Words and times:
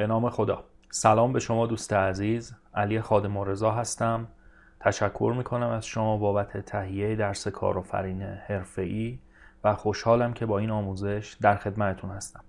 به 0.00 0.06
نام 0.06 0.30
خدا. 0.30 0.64
سلام 0.90 1.32
به 1.32 1.40
شما 1.40 1.66
دوست 1.66 1.92
عزیز. 1.92 2.54
علی 2.74 3.00
خادم 3.00 3.38
رضا 3.38 3.70
هستم. 3.70 4.28
تشکر 4.80 5.34
می‌کنم 5.36 5.68
از 5.68 5.86
شما 5.86 6.16
بابت 6.16 6.56
تهیه 6.56 7.16
درس 7.16 7.48
کارآفرین 7.48 8.22
حرفه‌ای 8.22 9.18
و 9.64 9.74
خوشحالم 9.74 10.32
که 10.32 10.46
با 10.46 10.58
این 10.58 10.70
آموزش 10.70 11.36
در 11.40 11.56
خدمتتون 11.56 12.10
هستم. 12.10 12.40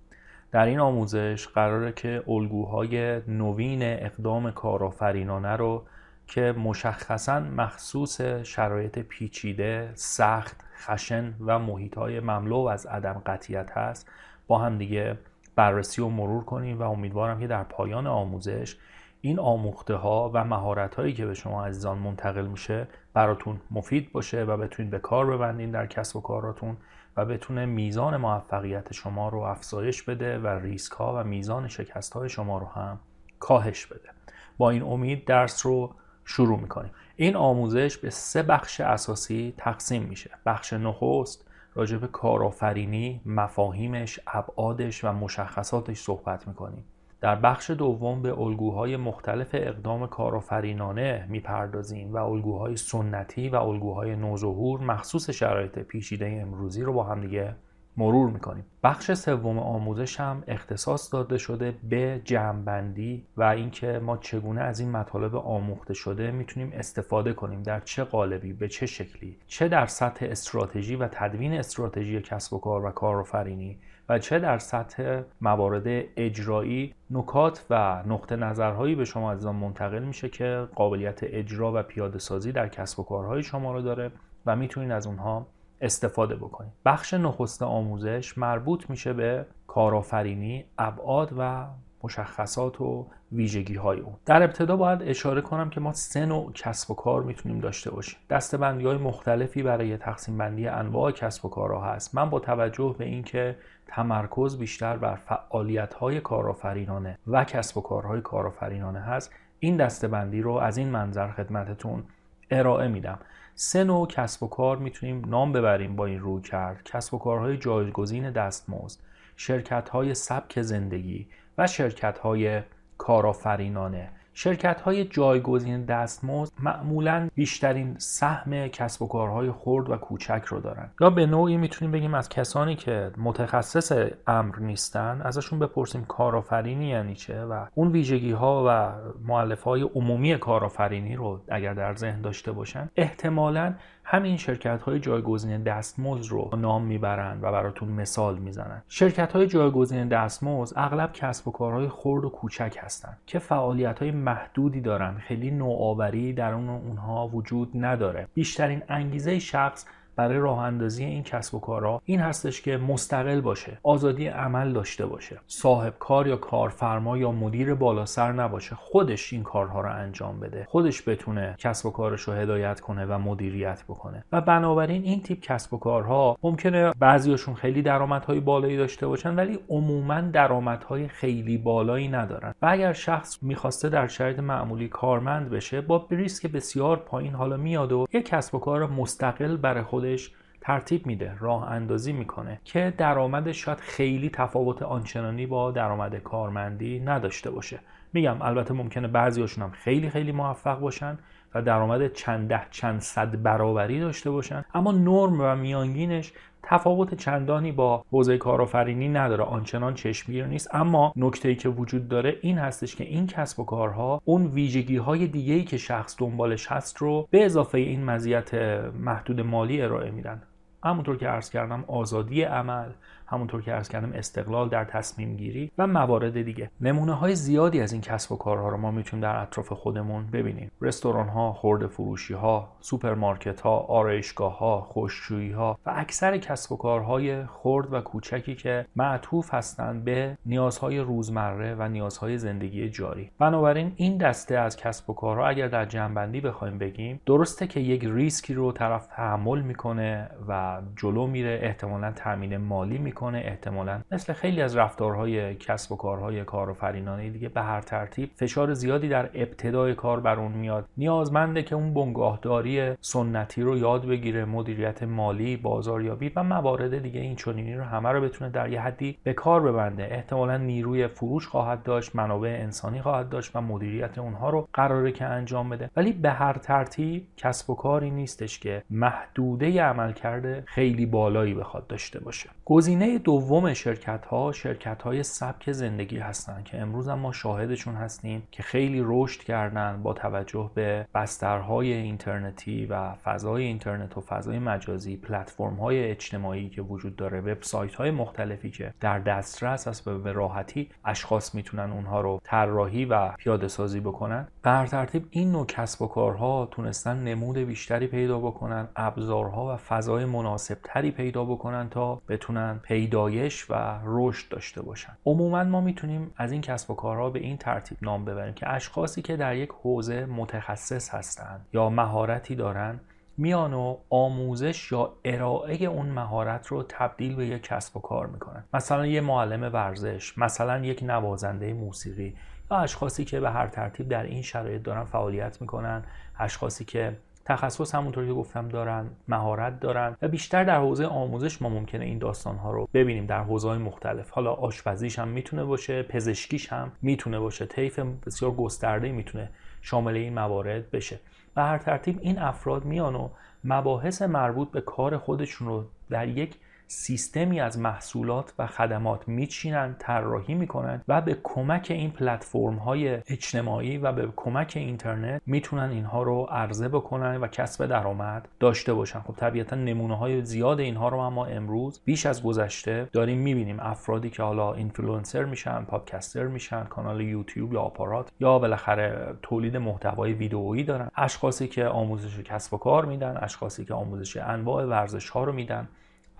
در 0.51 0.65
این 0.65 0.79
آموزش 0.79 1.47
قراره 1.47 1.91
که 1.91 2.23
الگوهای 2.27 3.21
نوین 3.27 3.79
اقدام 3.83 4.51
کارآفرینانه 4.51 5.55
رو 5.55 5.83
که 6.27 6.51
مشخصا 6.51 7.39
مخصوص 7.39 8.21
شرایط 8.21 8.99
پیچیده، 8.99 9.91
سخت، 9.93 10.61
خشن 10.77 11.33
و 11.45 11.59
محیطهای 11.59 12.19
مملو 12.19 12.57
از 12.57 12.85
عدم 12.85 13.21
قطیت 13.25 13.71
هست 13.77 14.09
با 14.47 14.57
هم 14.57 14.77
دیگه 14.77 15.17
بررسی 15.61 16.01
و 16.01 16.07
مرور 16.07 16.43
کنیم 16.43 16.79
و 16.79 16.81
امیدوارم 16.81 17.39
که 17.39 17.47
در 17.47 17.63
پایان 17.63 18.07
آموزش 18.07 18.77
این 19.21 19.39
آموخته 19.39 19.95
ها 19.95 20.31
و 20.33 20.43
مهارت 20.43 20.95
هایی 20.95 21.13
که 21.13 21.25
به 21.25 21.33
شما 21.33 21.65
عزیزان 21.65 21.97
منتقل 21.97 22.47
میشه 22.47 22.87
براتون 23.13 23.61
مفید 23.71 24.11
باشه 24.11 24.43
و 24.43 24.57
بتونید 24.57 24.91
به 24.91 24.99
کار 24.99 25.25
ببندین 25.25 25.71
در 25.71 25.87
کسب 25.87 26.15
و 26.15 26.21
کاراتون 26.21 26.77
و 27.17 27.25
بتونه 27.25 27.65
میزان 27.65 28.17
موفقیت 28.17 28.93
شما 28.93 29.29
رو 29.29 29.39
افزایش 29.39 30.03
بده 30.03 30.39
و 30.39 30.47
ریسک 30.47 30.91
ها 30.91 31.13
و 31.15 31.23
میزان 31.23 31.67
شکست 31.67 32.13
های 32.13 32.29
شما 32.29 32.57
رو 32.57 32.65
هم 32.65 32.99
کاهش 33.39 33.85
بده. 33.85 34.09
با 34.57 34.69
این 34.69 34.83
امید 34.83 35.25
درس 35.25 35.65
رو 35.65 35.95
شروع 36.25 36.59
می‌کنیم. 36.59 36.91
این 37.15 37.35
آموزش 37.35 37.97
به 37.97 38.09
سه 38.09 38.43
بخش 38.43 38.81
اساسی 38.81 39.53
تقسیم 39.57 40.03
میشه. 40.03 40.29
بخش 40.45 40.73
نخست 40.73 41.50
راجع 41.75 41.97
به 41.97 42.07
کارآفرینی 42.07 43.21
مفاهیمش 43.25 44.19
ابعادش 44.27 45.03
و 45.03 45.11
مشخصاتش 45.11 45.99
صحبت 45.99 46.47
می‌کنیم. 46.47 46.85
در 47.21 47.35
بخش 47.35 47.69
دوم 47.69 48.21
به 48.21 48.39
الگوهای 48.39 48.97
مختلف 48.97 49.49
اقدام 49.53 50.07
کارآفرینانه 50.07 51.27
می‌پردازیم 51.29 52.13
و 52.13 52.17
الگوهای 52.17 52.75
سنتی 52.75 53.49
و 53.49 53.55
الگوهای 53.55 54.15
نوظهور 54.15 54.79
مخصوص 54.79 55.29
شرایط 55.29 55.79
پیچیده 55.79 56.39
امروزی 56.41 56.83
رو 56.83 56.93
با 56.93 57.03
هم 57.03 57.21
دیگه 57.21 57.55
مرور 57.97 58.29
می‌کنیم. 58.29 58.65
بخش 58.83 59.13
سوم 59.13 59.59
آموزش 59.59 60.19
هم 60.19 60.43
اختصاص 60.47 61.13
داده 61.13 61.37
شده 61.37 61.73
به 61.89 62.21
جمعبندی 62.25 63.25
و 63.37 63.43
اینکه 63.43 63.99
ما 63.99 64.17
چگونه 64.17 64.61
از 64.61 64.79
این 64.79 64.91
مطالب 64.91 65.35
آموخته 65.35 65.93
شده 65.93 66.31
می‌تونیم 66.31 66.71
استفاده 66.73 67.33
کنیم. 67.33 67.63
در 67.63 67.79
چه 67.79 68.03
قالبی؟ 68.03 68.53
به 68.53 68.67
چه 68.67 68.85
شکلی؟ 68.85 69.37
چه 69.47 69.67
در 69.67 69.85
سطح 69.85 70.25
استراتژی 70.29 70.95
و 70.95 71.07
تدوین 71.07 71.53
استراتژی 71.53 72.21
کسب 72.21 72.53
و 72.53 72.59
کار 72.59 72.85
و 72.85 72.91
کارآفرینی؟ 72.91 73.79
و 74.09 74.19
چه 74.19 74.39
در 74.39 74.57
سطح 74.57 75.21
موارد 75.41 76.05
اجرایی؟ 76.17 76.93
نکات 77.11 77.65
و 77.69 78.03
نقطه 78.07 78.35
نظرهایی 78.35 78.95
به 78.95 79.05
شما 79.05 79.31
عزیزان 79.31 79.55
منتقل 79.55 80.03
میشه 80.03 80.29
که 80.29 80.67
قابلیت 80.75 81.19
اجرا 81.23 81.71
و 81.75 81.83
پیاده 81.83 82.19
سازی 82.19 82.51
در 82.51 82.67
کسب 82.67 82.99
و 82.99 83.03
کارهای 83.03 83.43
شما 83.43 83.73
رو 83.73 83.81
داره 83.81 84.11
و 84.45 84.55
می‌تونید 84.55 84.91
از 84.91 85.07
اونها 85.07 85.47
استفاده 85.81 86.35
بکنید 86.35 86.71
بخش 86.85 87.13
نخست 87.13 87.63
آموزش 87.63 88.37
مربوط 88.37 88.89
میشه 88.89 89.13
به 89.13 89.45
کارآفرینی 89.67 90.65
ابعاد 90.77 91.33
و 91.37 91.65
مشخصات 92.03 92.81
و 92.81 93.07
ویژگی 93.31 93.75
های 93.75 93.99
اون. 93.99 94.13
در 94.25 94.43
ابتدا 94.43 94.75
باید 94.75 95.01
اشاره 95.01 95.41
کنم 95.41 95.69
که 95.69 95.79
ما 95.79 95.93
سه 95.93 96.25
نوع 96.25 96.51
کسب 96.53 96.91
و 96.91 96.93
کار 96.93 97.23
می‌تونیم 97.23 97.59
داشته 97.59 97.91
باشیم. 97.91 98.19
دسته 98.29 98.57
های 98.57 98.97
مختلفی 98.97 99.63
برای 99.63 99.97
تقسیم 99.97 100.37
بندی 100.37 100.67
انواع 100.67 101.11
کسب 101.11 101.45
و 101.45 101.49
کارها 101.49 101.81
هست. 101.81 102.15
من 102.15 102.29
با 102.29 102.39
توجه 102.39 102.95
به 102.97 103.05
اینکه 103.05 103.55
تمرکز 103.87 104.57
بیشتر 104.57 104.97
بر 104.97 105.15
فعالیت 105.15 105.93
های 105.93 106.21
کارآفرینانه 106.21 107.17
و 107.27 107.43
کسب 107.43 107.77
و 107.77 107.81
کارهای 107.81 108.21
کارآفرینانه 108.21 108.99
هست 108.99 109.31
این 109.59 109.77
دسته 109.77 110.07
بندی 110.07 110.41
رو 110.41 110.51
از 110.51 110.77
این 110.77 110.89
منظر 110.89 111.31
خدمتتون 111.31 112.03
ارائه 112.51 112.87
میدم. 112.87 113.19
سه 113.55 113.83
نوع 113.83 114.07
کسب 114.07 114.43
و 114.43 114.47
کار 114.47 114.77
می‌تونیم 114.77 115.21
نام 115.27 115.51
ببریم 115.51 115.95
با 115.95 116.05
این 116.05 116.19
روی 116.19 116.41
کرد. 116.41 116.83
کسب 116.83 117.13
و 117.13 117.17
کارهای 117.17 117.57
جایگزین 117.57 118.31
دستمزد 118.31 118.99
شرکت 119.35 119.89
های 119.89 120.13
سبک 120.13 120.61
زندگی 120.61 121.27
و 121.57 121.67
شرکت 121.67 122.17
های 122.19 122.61
کارآفرینانه. 122.97 124.09
شرکت 124.33 124.81
های 124.81 125.05
جایگزین 125.05 125.85
دستمزد 125.85 126.53
معمولا 126.59 127.29
بیشترین 127.35 127.95
سهم 127.97 128.67
کسب 128.67 129.01
و 129.01 129.07
کارهای 129.07 129.51
خرد 129.51 129.89
و 129.89 129.97
کوچک 129.97 130.43
رو 130.47 130.59
دارن. 130.59 130.89
یا 131.01 131.09
به 131.09 131.25
نوعی 131.25 131.57
می‌تونیم 131.57 131.91
بگیم 131.91 132.13
از 132.13 132.29
کسانی 132.29 132.75
که 132.75 133.11
متخصص 133.17 133.91
امر 134.27 134.59
نیستن 134.59 135.21
ازشون 135.23 135.59
بپرسیم 135.59 136.05
کارآفرینی 136.05 136.89
یعنی 136.89 137.15
چه 137.15 137.45
و 137.45 137.65
اون 137.75 137.91
ویژگی 137.91 138.31
ها 138.31 138.65
و 138.67 138.91
معلف 139.27 139.63
های 139.63 139.81
عمومی 139.81 140.37
کارآفرینی 140.37 141.15
رو 141.15 141.41
اگر 141.47 141.73
در 141.73 141.95
ذهن 141.95 142.21
داشته 142.21 142.51
باشن 142.51 142.89
احتمالا 142.95 143.73
همین 144.03 144.37
شرکت 144.37 144.81
های 144.81 144.99
جایگزین 144.99 145.63
دستمزد 145.63 146.31
رو 146.31 146.49
نام 146.57 146.83
می‌برند 146.83 147.43
و 147.43 147.51
براتون 147.51 147.89
مثال 147.89 148.37
می‌زنن. 148.37 148.81
شرکت 148.87 149.33
های 149.33 149.47
جایگزین 149.47 150.07
دستمزد 150.07 150.73
اغلب 150.77 151.13
کسب 151.13 151.47
و 151.47 151.51
کارهای 151.51 151.89
خرد 151.89 152.25
و 152.25 152.29
کوچک 152.29 152.77
هستند 152.79 153.17
که 153.25 153.39
فعالیت 153.39 153.99
های 153.99 154.11
محدودی 154.11 154.81
دارن. 154.81 155.17
خیلی 155.17 155.51
نوآوری 155.51 156.33
در 156.33 156.53
اون 156.53 156.69
اونها 156.69 157.27
وجود 157.27 157.71
نداره. 157.75 158.27
بیشترین 158.33 158.81
انگیزه 158.89 159.39
شخص 159.39 159.85
برای 160.15 160.37
راه 160.37 160.59
اندازی 160.59 161.05
این 161.05 161.23
کسب 161.23 161.55
و 161.55 161.59
کارها 161.59 162.01
این 162.05 162.19
هستش 162.19 162.61
که 162.61 162.77
مستقل 162.77 163.41
باشه 163.41 163.77
آزادی 163.83 164.27
عمل 164.27 164.73
داشته 164.73 165.05
باشه. 165.05 165.39
صاحب 165.47 165.93
کار 165.99 166.27
یا 166.27 166.37
کارفرما 166.37 167.17
یا 167.17 167.31
مدیر 167.31 167.75
بالا 167.75 168.05
سر 168.05 168.31
نباشه 168.31 168.75
خودش 168.75 169.33
این 169.33 169.43
کارها 169.43 169.81
رو 169.81 169.91
انجام 169.95 170.39
بده. 170.39 170.65
خودش 170.69 171.09
بتونه 171.09 171.55
کسب 171.57 171.85
و 171.85 171.91
کارش 171.91 172.21
رو 172.21 172.33
هدایت 172.33 172.79
کنه 172.79 173.05
و 173.05 173.17
مدیریت 173.17 173.83
بکنه. 173.83 174.23
و 174.31 174.41
بنابراین 174.41 175.03
این 175.03 175.21
تیپ 175.21 175.39
کسب 175.39 175.73
و 175.73 175.77
کارها 175.77 176.37
ممکنه 176.43 176.91
بعضیاشون 176.99 177.55
خیلی 177.55 177.81
درآمدهای 177.81 178.39
بالایی 178.39 178.77
داشته 178.77 179.07
باشن 179.07 179.35
ولی 179.35 179.59
عموما 179.69 180.21
درآمدهای 180.21 181.07
خیلی 181.07 181.57
بالایی 181.57 182.07
ندارن. 182.07 182.55
و 182.61 182.65
اگر 182.69 182.93
شخص 182.93 183.43
می‌خواسته 183.43 183.89
در 183.89 184.07
شرایط 184.07 184.39
معمولی 184.39 184.87
کارمند 184.87 185.49
بشه 185.49 185.81
با 185.81 186.07
ریسک 186.11 186.47
بسیار 186.47 186.97
پایین 186.97 187.33
حالا 187.33 187.57
میاد 187.57 187.91
و 187.91 188.07
یک 188.13 188.25
کسب 188.25 188.55
و 188.55 188.59
کار 188.59 188.87
مستقل 188.87 189.57
برای 189.57 189.83
خودش 190.01 190.31
ترتیب 190.61 191.05
میده 191.05 191.35
راه 191.39 191.71
اندازی 191.71 192.13
می‌کنه 192.13 192.59
که 192.65 192.93
درآمدش 192.97 193.65
شاید 193.65 193.79
خیلی 193.79 194.29
تفاوت 194.29 194.81
آنچنانی 194.81 195.45
با 195.45 195.71
درآمد 195.71 196.15
کارمندی 196.15 196.99
نداشته 196.99 197.51
باشه. 197.51 197.79
میگم 198.13 198.41
البته 198.41 198.73
ممکنه 198.73 199.07
بعضیاشون 199.07 199.63
هم 199.63 199.71
خیلی 199.71 200.09
خیلی 200.09 200.31
موفق 200.31 200.79
باشن. 200.79 201.17
و 201.55 201.61
درآمد 201.61 202.13
چند 202.13 202.49
ده 202.49 202.61
چند 202.71 202.99
صد 202.99 203.43
برابری 203.43 203.99
داشته 203.99 204.31
باشن. 204.31 204.65
اما 204.73 204.91
نرم 204.91 205.41
و 205.41 205.55
میانگینش 205.55 206.33
تفاوت 206.63 207.13
چندانی 207.13 207.71
با 207.71 208.05
حوزه 208.11 208.37
کارآفرینی 208.37 209.09
نداره. 209.09 209.43
آنچنان 209.43 209.93
چشمگیر 209.93 210.45
نیست. 210.45 210.75
اما 210.75 211.13
نکته 211.15 211.49
ای 211.49 211.55
که 211.55 211.69
وجود 211.69 212.07
داره 212.07 212.37
این 212.41 212.57
هستش 212.57 212.95
که 212.95 213.03
این 213.03 213.27
کسب 213.27 213.59
و 213.59 213.65
کارها 213.65 214.21
اون 214.25 214.47
ویژگی 214.47 214.97
های 214.97 215.27
دیگه 215.27 215.53
ای 215.53 215.63
که 215.63 215.77
شخص 215.77 216.15
دنبالش 216.19 216.67
هست 216.71 216.97
رو 216.97 217.27
به 217.31 217.45
اضافه 217.45 217.77
این 217.77 218.05
مزیت 218.05 218.53
محدود 218.99 219.41
مالی 219.41 219.81
ارائه 219.81 220.11
میدن. 220.11 220.41
همونطور 220.83 221.17
که 221.17 221.27
عرض 221.27 221.49
کردم 221.49 221.83
آزادی 221.87 222.41
عمل 222.43 222.89
همونطور 223.31 223.61
که 223.61 223.73
عرض 223.73 223.89
کردم 223.89 224.13
استقلال 224.13 224.69
در 224.69 224.85
تصمیم 224.85 225.35
گیری 225.35 225.71
و 225.77 225.87
موارد 225.87 226.41
دیگه. 226.41 226.71
نمونه 226.81 227.13
های 227.13 227.35
زیادی 227.35 227.81
از 227.81 227.93
این 227.93 228.01
کسب 228.01 228.31
و 228.31 228.37
کارها 228.37 228.69
رو 228.69 228.77
ما 228.77 228.91
می‌تونیم 228.91 229.23
در 229.23 229.41
اطراف 229.41 229.71
خودمون 229.71 230.27
ببینیم. 230.33 230.71
رستوران 230.81 231.27
ها 231.27 231.53
خورده 231.53 231.87
فروشی 231.87 232.33
ها 232.33 232.69
سوپرمارکت 232.79 233.61
ها 233.61 233.77
آرایشگاه 233.77 234.57
ها 234.57 234.81
خوششویی 234.81 235.51
ها 235.51 235.77
و 235.85 235.93
اکثر 235.95 236.37
کسب 236.37 236.71
و 236.71 236.77
کارهای 236.77 237.45
خرد 237.45 237.93
و 237.93 238.01
کوچکی 238.01 238.55
که 238.55 238.85
معطوف 238.95 239.53
هستند 239.53 240.03
به 240.03 240.37
نیازهای 240.45 240.99
روزمره 240.99 241.75
و 241.75 241.87
نیازهای 241.87 242.37
زندگی 242.37 242.89
جاری. 242.89 243.31
بنابراین 243.39 243.93
این 243.95 244.17
دسته 244.17 244.57
از 244.57 244.77
کسب 244.77 245.09
و 245.09 245.13
کارها 245.13 245.47
اگر 245.47 245.67
در 245.67 245.85
جمع‌بندی 245.85 246.41
بخوایم 246.41 246.77
بگیم 246.77 247.21
درسته 247.25 247.67
که 247.67 247.79
یک 247.79 248.05
ریسکی 248.05 248.53
رو 248.53 248.71
طرف 248.71 249.07
تحمل 249.07 249.61
می‌کنه 249.61 250.29
و 250.47 250.81
جلو 250.95 251.27
میره 251.27 251.59
احتمالا 251.61 252.11
تامین 252.11 252.57
مالی 252.57 252.97
می‌کنه. 252.97 253.20
می‌کنه 253.21 253.41
احتمالا. 253.45 254.01
مثل 254.11 254.33
خیلی 254.33 254.61
از 254.61 254.77
رفتارهای 254.77 255.55
کسب 255.55 255.91
و 255.91 255.95
کارهای 255.95 256.43
کارآفرینانه 256.43 257.29
دیگه 257.29 257.49
به 257.49 257.61
هر 257.61 257.81
ترتیب 257.81 258.29
فشار 258.35 258.73
زیادی 258.73 259.09
در 259.09 259.29
ابتدای 259.33 259.95
کار 259.95 260.19
بر 260.19 260.39
اون 260.39 260.51
میاد. 260.51 260.85
نیازمنده 260.97 261.63
که 261.63 261.75
اون 261.75 261.93
بنگاهداری 261.93 262.95
سنتی 263.01 263.61
رو 263.61 263.77
یاد 263.77 264.07
بگیره 264.07 264.45
مدیریت 264.45 265.03
مالی 265.03 265.57
بازاریابی 265.57 266.31
و 266.35 266.43
موارد 266.43 267.03
دیگه 267.03 267.19
این 267.19 267.35
چنینی 267.35 267.75
رو 267.75 267.83
همه 267.83 268.09
رو 268.09 268.21
بتونه 268.21 268.49
در 268.49 268.69
یه 268.69 268.81
حدی 268.81 269.17
به 269.23 269.33
کار 269.33 269.61
ببنده. 269.61 270.07
احتمالا 270.11 270.57
نیروی 270.57 271.07
فروش 271.07 271.47
خواهد 271.47 271.83
داشت 271.83 272.15
منابع 272.15 272.57
انسانی 272.61 273.01
خواهد 273.01 273.29
داشت 273.29 273.55
و 273.55 273.61
مدیریت 273.61 274.17
اونها 274.17 274.49
رو 274.49 274.67
قراره 274.73 275.11
که 275.11 275.25
انجام 275.25 275.69
بده. 275.69 275.89
ولی 275.95 276.13
به 276.13 276.29
هر 276.29 276.53
ترتیب 276.53 277.27
کسب 277.37 277.69
و 277.69 277.75
کاری 277.75 278.09
نیستش 278.11 278.59
که 278.59 278.83
محدوده 278.89 279.83
عمل 279.83 280.11
کرده 280.11 280.63
خیلی 280.65 281.05
بالایی 281.05 281.53
بخواد 281.53 281.87
داشته 281.87 282.19
باشه. 282.19 282.49
گزینه 282.71 283.17
دوم 283.17 283.73
شرکت 283.73 284.25
ها 284.25 284.51
شرکت 284.51 285.01
های 285.01 285.23
سبک 285.23 285.71
زندگی 285.71 286.17
هستند 286.17 286.63
که 286.63 286.81
امروز 286.81 287.07
هم 287.09 287.19
ما 287.19 287.31
شاهدشون 287.31 287.95
هستیم 287.95 288.43
که 288.51 288.63
خیلی 288.63 289.01
رشد 289.05 289.41
کردن 289.41 290.03
با 290.03 290.13
توجه 290.13 290.71
به 290.75 291.07
بسترهای 291.15 291.93
اینترنتی 291.93 292.85
و 292.85 293.13
فضای 293.13 293.63
اینترنت 293.63 294.17
و 294.17 294.21
فضای 294.21 294.59
مجازی 294.59 295.17
پلتفرم 295.17 295.73
های 295.73 296.11
اجتماعی 296.11 296.69
که 296.69 296.81
وجود 296.81 297.15
داره 297.15 297.41
وبسایت 297.41 297.95
های 297.95 298.11
مختلفی 298.11 298.71
که 298.71 298.93
در 298.99 299.19
دسترس 299.19 299.87
است 299.87 300.09
به 300.09 300.31
راحتی 300.31 300.89
اشخاص 301.05 301.55
می‌تونن 301.55 301.91
اونها 301.91 302.21
رو 302.21 302.39
طراحی 302.43 303.05
و 303.05 303.31
پیاده 303.31 303.67
سازی 303.67 303.99
بکنن. 303.99 304.47
به 304.63 304.85
ترتیب 304.91 305.27
این 305.31 305.51
نوع 305.51 305.65
کسب 305.65 306.01
و 306.01 306.07
کارها 306.07 306.65
تونستن 306.71 307.23
نمود 307.23 307.57
بیشتری 307.57 308.07
پیدا 308.07 308.39
بکنن 308.39 308.87
ابزارها 308.95 309.73
و 309.73 309.77
فضای 309.77 310.25
مناسب 310.25 310.77
تری 310.83 311.11
پیدا 311.11 311.45
بکنن 311.45 311.89
تا 311.89 312.21
بتونن 312.29 312.60
پیدایش 312.83 313.65
و 313.69 313.99
رشد 314.03 314.49
داشته 314.49 314.81
باشن. 314.81 315.17
عموما 315.25 315.63
ما 315.63 315.81
می‌تونیم 315.81 316.31
از 316.37 316.51
این 316.51 316.61
کسب 316.61 316.91
و 316.91 316.95
کارها 316.95 317.29
به 317.29 317.39
این 317.39 317.57
ترتیب 317.57 317.97
نام 318.01 318.25
ببریم 318.25 318.53
که 318.53 318.69
اشخاصی 318.69 319.21
که 319.21 319.37
در 319.37 319.55
یک 319.55 319.69
حوزه 319.69 320.25
متخصص 320.25 321.09
هستند 321.09 321.65
یا 321.73 321.89
مهارتی 321.89 322.55
دارن 322.55 322.99
میان 323.37 323.73
و 323.73 323.97
آموزش 324.09 324.91
یا 324.91 325.13
ارائه 325.25 325.85
اون 325.85 326.05
مهارت 326.05 326.67
رو 326.67 326.83
تبدیل 326.83 327.35
به 327.35 327.45
یک 327.45 327.63
کسب 327.63 327.97
و 327.97 327.99
کار 327.99 328.27
می‌کنن. 328.27 328.63
مثلا 328.73 329.05
یه 329.05 329.21
معلم 329.21 329.73
ورزش 329.73 330.37
مثلا 330.37 330.79
یک 330.85 331.03
نوازنده 331.03 331.73
موسیقی 331.73 332.35
یا 332.71 332.77
اشخاصی 332.77 333.25
که 333.25 333.39
به 333.39 333.51
هر 333.51 333.67
ترتیب 333.67 334.09
در 334.09 334.23
این 334.23 334.41
شرایط 334.41 334.83
دارن 334.83 335.03
فعالیت 335.03 335.61
می‌کنن 335.61 336.03
اشخاصی 336.39 336.85
که 336.85 337.17
تخصص 337.45 337.95
همونطور 337.95 338.25
که 338.25 338.33
گفتم 338.33 338.69
دارن 338.69 339.05
مهارت 339.27 339.79
دارن 339.79 340.17
و 340.21 340.27
بیشتر 340.27 340.63
در 340.63 340.79
حوزه 340.79 341.05
آموزش 341.05 341.61
ما 341.61 341.69
ممکنه 341.69 342.05
این 342.05 342.17
داستان 342.17 342.57
ها 342.57 342.71
رو 342.71 342.89
ببینیم 342.93 343.25
در 343.25 343.43
حوزه 343.43 343.67
های 343.69 343.77
مختلف. 343.77 344.29
حالا 344.29 344.53
آشپزیش 344.53 345.19
هم 345.19 345.27
می‌تونه 345.27 345.63
باشه 345.63 346.03
پزشکیش 346.03 346.73
هم 346.73 346.91
می‌تونه 347.01 347.39
باشه 347.39 347.65
طیف 347.65 347.99
بسیار 347.99 348.51
گسترده 348.51 349.11
می‌تونه 349.11 349.49
شامل 349.81 350.15
این 350.15 350.33
موارد 350.33 350.91
بشه. 350.91 351.19
به 351.55 351.61
هر 351.61 351.77
ترتیب 351.77 352.19
این 352.21 352.39
افراد 352.39 352.85
میان 352.85 353.15
و 353.15 353.29
مباحث 353.63 354.21
مربوط 354.21 354.71
به 354.71 354.81
کار 354.81 355.17
خودشون 355.17 355.67
رو 355.67 355.83
در 356.09 356.27
یک 356.27 356.55
سیستمی 356.93 357.59
از 357.59 357.79
محصولات 357.79 358.53
و 358.59 358.67
خدمات 358.67 359.27
میچینن 359.27 359.95
طراحی 359.99 360.53
می‌کنن 360.53 361.01
و 361.07 361.21
به 361.21 361.37
کمک 361.43 361.87
این 361.89 362.11
پلتفرم 362.11 362.75
های 362.75 363.07
اجتماعی 363.27 363.97
و 363.97 364.11
به 364.11 364.27
کمک 364.35 364.73
اینترنت 364.75 365.41
می‌تونن 365.45 365.89
اینها 365.89 366.23
رو 366.23 366.47
عرضه 366.51 366.87
بکنن 366.87 367.37
و 367.37 367.47
کسب 367.47 367.85
درآمد 367.85 368.47
داشته 368.59 368.93
باشن. 368.93 369.19
خب 369.19 369.33
طبیعتا 369.35 369.75
نمونه 369.75 370.17
های 370.17 370.45
زیاد 370.45 370.79
اینها 370.79 371.09
رو 371.09 371.29
ما 371.29 371.45
امروز 371.45 372.01
بیش 372.05 372.25
از 372.25 372.43
گذشته 372.43 373.09
داریم 373.11 373.37
می‌بینیم. 373.37 373.79
افرادی 373.79 374.29
که 374.29 374.43
حالا 374.43 374.73
اینفلوئنسر 374.73 375.43
میشن 375.43 375.83
پادکستر 375.83 376.47
میشن 376.47 376.83
کانال 376.83 377.21
یوتیوب 377.21 377.73
یا 377.73 377.81
آپارات 377.81 378.31
یا 378.39 378.59
بالاخره 378.59 379.35
تولید 379.41 379.77
محتوای 379.77 380.33
ویدئویی 380.33 380.83
دارن. 380.83 381.11
اشخاصی 381.15 381.67
که 381.67 381.85
آموزش 381.85 382.39
کسب 382.39 382.73
و 382.73 382.77
کار 382.77 383.05
میدن 383.05 383.37
اشخاصی 383.41 383.85
که 383.85 383.93
آموزش 383.93 384.37
انواع 384.37 384.85
ورزش 384.85 385.29
ها 385.29 385.43
رو 385.43 385.53
میدن. 385.53 385.87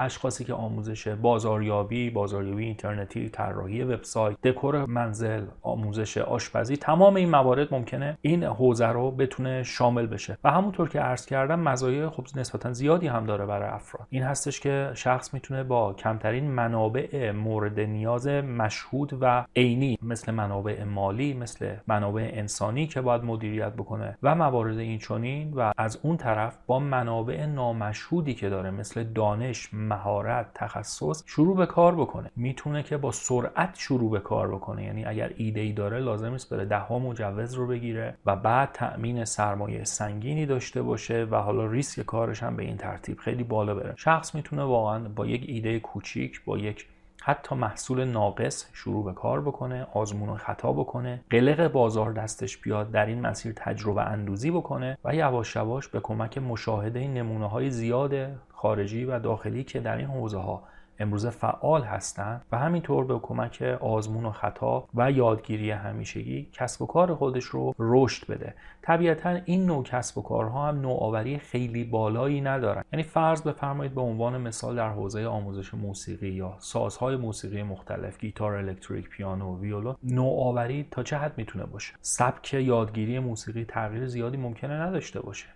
اشخاصی 0.02 0.44
که 0.44 0.54
آموزش 0.54 1.08
بازاریابی، 1.08 2.10
بازاریابی 2.10 2.66
اینترنتی، 2.66 3.30
طراحی 3.30 3.84
وبسایت، 3.84 4.38
دکور 4.44 4.86
منزل، 4.86 5.46
آموزش 5.62 6.18
آشپزی 6.18 6.78
تمام 6.78 7.16
این 7.16 7.30
موارد 7.30 7.74
ممکنه 7.74 8.18
این 8.22 8.44
حوزه 8.44 8.88
رو 8.88 9.12
بتونه 9.12 9.64
شامل 9.64 10.08
بشه. 10.08 10.38
و 10.44 10.52
همونطور 10.52 10.90
که 10.90 11.00
عرض 11.00 11.26
کردم 11.26 11.60
مزایای 11.60 12.10
خب 12.10 12.26
نسبتا 12.36 12.74
زیادی 12.74 13.08
هم 13.08 13.26
داره 13.26 13.46
برای 13.46 13.70
افراد. 13.70 14.08
این 14.10 14.24
هستش 14.24 14.60
که 14.60 14.92
شخص 14.94 15.34
می‌تونه 15.34 15.64
با 15.64 15.94
کمترین 15.94 16.52
منابع 16.52 17.32
مورد 17.32 17.80
نیاز 17.80 18.28
مشهود 18.28 19.18
و 19.22 19.46
عینی 19.56 19.98
مثل 20.02 20.32
منابع 20.32 20.84
مالی 20.84 21.34
مثل 21.34 21.76
منابع 21.88 22.30
انسانی 22.34 22.88
که 22.88 23.02
باید 23.02 23.24
مدیریت 23.24 23.74
بکنه 23.74 24.18
و 24.24 24.36
موارد 24.36 24.78
این 24.78 25.00
چنین 25.00 25.54
و 25.54 25.72
از 25.78 26.00
اون 26.02 26.18
طرف 26.18 26.58
با 26.68 26.80
منابع 26.80 27.46
نامشهودی 27.46 28.34
که 28.34 28.50
داره 28.50 28.72
مثل 28.72 29.04
دانش 29.04 29.70
مهارت 29.92 30.46
تخصص 30.54 31.24
شروع 31.26 31.58
به 31.58 31.66
کار 31.66 31.96
بکنه. 31.96 32.32
می‌تونه 32.36 32.84
که 32.84 32.98
با 32.98 33.12
سرعت 33.12 33.76
شروع 33.78 34.12
به 34.12 34.20
کار 34.20 34.48
بکنه. 34.56 34.84
یعنی 34.84 35.06
اگر 35.06 35.32
ایده 35.38 35.62
ای 35.62 35.72
داره 35.72 36.00
لازم 36.00 36.34
است 36.34 36.50
بره 36.50 36.66
ده 36.66 36.78
ها 36.78 37.00
مجوز 37.00 37.54
رو 37.54 37.68
بگیره 37.68 38.16
و 38.26 38.36
بعد 38.36 38.70
تأمین 38.74 39.26
سرمایه 39.26 39.84
سنگینی 39.84 40.46
داشته 40.46 40.82
باشه 40.82 41.28
و 41.32 41.36
حالا 41.36 41.66
ریسک 41.66 42.02
کارش 42.02 42.44
هم 42.44 42.56
به 42.56 42.64
این 42.64 42.78
ترتیب 42.78 43.18
خیلی 43.18 43.44
بالا 43.44 43.76
بره. 43.76 43.94
شخص 43.98 44.36
می‌تونه 44.36 44.64
واقعا 44.64 45.00
با 45.00 45.26
یک 45.26 45.46
ایده 45.48 45.80
کوچیک 45.80 46.42
با 46.46 46.58
یک 46.58 46.88
حتی 47.24 47.56
محصول 47.56 48.06
ناقص 48.06 48.66
شروع 48.74 49.06
به 49.06 49.14
کار 49.14 49.42
بکنه 49.42 49.88
آزمون 49.94 50.30
و 50.30 50.36
خطا 50.36 50.72
بکنه 50.74 51.22
قلق 51.30 51.72
بازار 51.72 52.14
دستش 52.14 52.58
بیاد 52.58 52.92
در 52.92 53.06
این 53.06 53.22
مسیر 53.22 53.54
تجربه 53.56 54.02
اندوزی 54.02 54.52
بکنه 54.52 54.98
و 55.04 55.16
یواش 55.16 55.56
یواش 55.56 55.88
به 55.88 56.00
کمک 56.00 56.38
مشاهده 56.38 57.08
نمونه 57.08 57.50
های 57.50 57.70
زیاد 57.70 58.14
خارجی 58.62 59.06
و 59.06 59.20
داخلی 59.20 59.64
که 59.64 59.80
در 59.80 59.98
این 59.98 60.08
حوزه 60.08 60.38
ها 60.38 60.64
امروزه 61.00 61.30
فعال 61.30 61.84
هستند 61.84 62.46
و 62.52 62.58
همینطور 62.58 63.06
به 63.06 63.20
کمک 63.20 63.62
آزمون 63.82 64.26
و 64.26 64.32
خطا 64.32 64.88
و 64.94 65.12
یادگیری 65.12 65.72
همیشگی 65.72 66.50
کسب 66.54 66.82
و 66.82 66.86
کار 66.86 67.16
خودش 67.16 67.44
رو 67.44 67.74
رشد 67.80 68.28
بده. 68.28 68.54
طبیعتا 68.82 69.30
این 69.46 69.66
نوع 69.66 69.84
کسب 69.84 70.18
و 70.18 70.22
کارها 70.22 70.68
هم 70.68 70.82
نوآوری 70.82 71.38
خیلی 71.38 71.84
بالایی 71.84 72.42
ندارن. 72.42 72.84
یعنی 72.94 73.04
فرض 73.04 73.42
بفرمایید 73.42 73.96
به 73.96 74.02
عنوان 74.02 74.42
مثال 74.42 74.76
در 74.76 74.90
حوزه 74.90 75.26
آموزش 75.26 75.74
موسیقی 75.74 76.30
یا 76.30 76.56
سازهای 76.60 77.16
موسیقی 77.16 77.64
مختلف 77.64 78.20
گیتار 78.20 78.56
الکتریک 78.56 79.10
پیانو 79.10 79.60
ویولون 79.60 79.96
نوآوری 80.04 80.88
تا 80.92 81.04
چه 81.04 81.18
حد 81.18 81.38
می‌تونه 81.38 81.66
باشه؟ 81.66 81.94
سبک 82.02 82.54
یادگیری 82.54 83.20
موسیقی 83.20 83.66
تغییر 83.66 84.08
زیادی 84.08 84.38
ممکنه 84.38 84.74
نداشته 84.74 85.22
باشه. 85.22 85.48